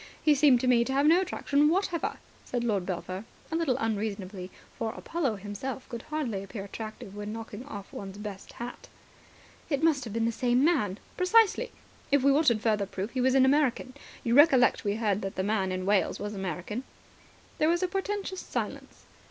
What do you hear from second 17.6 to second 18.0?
was a